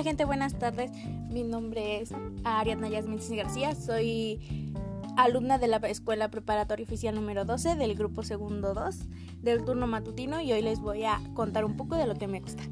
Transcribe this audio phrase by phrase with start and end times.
[0.00, 0.90] Hola gente, buenas tardes.
[1.28, 3.74] Mi nombre es Ariadna Yasmin García.
[3.74, 4.40] Soy
[5.18, 8.96] alumna de la Escuela Preparatoria Oficial número 12 del grupo segundo 2
[9.42, 12.40] del turno matutino y hoy les voy a contar un poco de lo que me
[12.40, 12.62] gusta.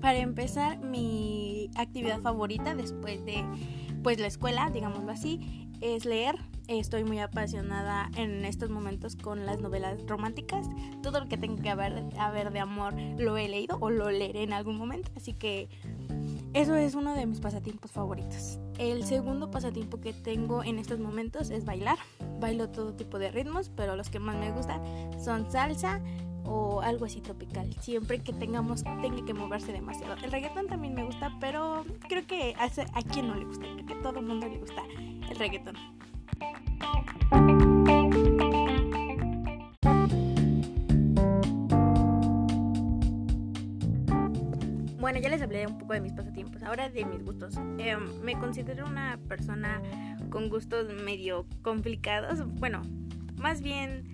[0.00, 3.44] Para empezar, mi actividad favorita después de
[4.04, 6.36] pues la escuela, digámoslo así, es leer.
[6.70, 10.68] Estoy muy apasionada en estos momentos con las novelas románticas.
[11.02, 14.44] Todo lo que tenga que haber, haber de amor lo he leído o lo leeré
[14.44, 15.10] en algún momento.
[15.16, 15.68] Así que
[16.54, 18.60] eso es uno de mis pasatiempos favoritos.
[18.78, 21.98] El segundo pasatiempo que tengo en estos momentos es bailar.
[22.38, 24.80] Bailo todo tipo de ritmos, pero los que más me gustan
[25.20, 26.00] son salsa,
[26.44, 27.74] o algo así tropical.
[27.80, 30.14] Siempre que tengamos, tenga que moverse demasiado.
[30.22, 33.66] El reggaetón también me gusta, pero creo que a, a quien no le gusta.
[33.74, 34.82] Creo que a todo el mundo le gusta
[35.28, 35.74] el reggaetón.
[45.00, 47.56] Bueno, ya les hablé un poco de mis pasatiempos, ahora de mis gustos.
[47.78, 49.80] Em, me considero una persona
[50.28, 52.82] con gustos medio complicados, bueno,
[53.36, 54.04] más bien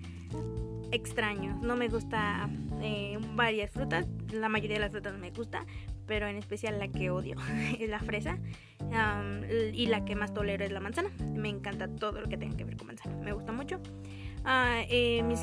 [0.93, 1.61] extraños.
[1.61, 2.49] No me gusta
[2.81, 5.65] eh, varias frutas, la mayoría de las frutas me gusta,
[6.05, 7.35] pero en especial la que odio
[7.79, 8.39] es la fresa
[9.73, 11.09] y la que más tolero es la manzana.
[11.35, 13.81] Me encanta todo lo que tenga que ver con manzana, me gusta mucho.
[14.45, 15.39] Ah, eh, mis,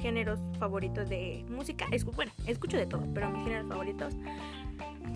[0.00, 4.14] géneros favoritos de música, bueno, escucho de todo, pero mis géneros favoritos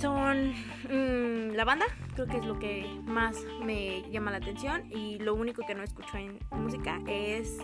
[0.00, 0.50] son
[0.90, 5.34] mm, la banda, creo que es lo que más me llama la atención y lo
[5.34, 7.58] único que no escucho en música es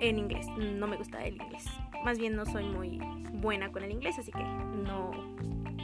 [0.00, 0.46] en inglés.
[0.56, 1.64] No me gusta el inglés.
[2.04, 2.98] Más bien no soy muy
[3.34, 5.12] buena con el inglés, así que no,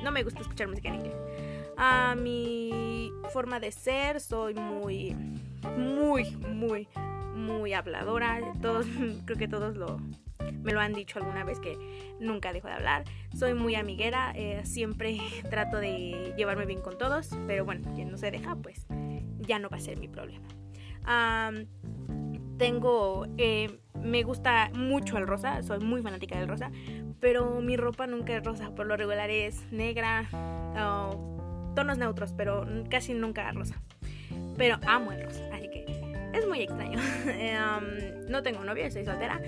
[0.03, 1.17] no me gusta escuchar música en inglés.
[1.77, 5.15] A mi forma de ser, soy muy,
[5.77, 6.89] muy, muy,
[7.37, 8.41] muy habladora.
[8.61, 8.87] Todos,
[9.25, 9.77] creo que todos
[10.63, 11.79] me lo han dicho alguna vez que
[12.21, 13.05] nunca dejo de hablar.
[13.37, 15.19] Soy muy amiguera, eh, siempre
[15.51, 18.87] trato de llevarme bien con todos, pero bueno, quien no se deja, pues
[19.39, 20.47] ya no va a ser mi problema.
[22.59, 26.71] tengo eh, me gusta mucho el rosa, soy muy fanática del rosa,
[27.21, 30.29] pero mi ropa nunca es rosa, por lo regular es negra,
[31.75, 33.81] tonos neutros, pero casi nunca rosa.
[34.57, 35.43] Pero amo el rosa,
[36.39, 36.99] es muy extraño.
[37.27, 39.41] Em, no tengo novio, soy soltera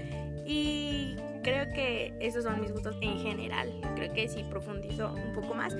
[0.46, 3.72] y creo que esos son mis gustos en general.
[3.96, 5.76] Creo que si profundizo un poco más,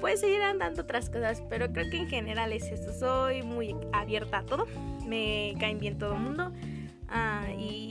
[0.00, 2.92] pues seguirán dando otras cosas, pero creo que en general es eso.
[2.92, 4.66] Soy muy abierta a todo,
[5.06, 6.52] me caen bien todo el mundo.
[7.08, 7.81] Ah, y.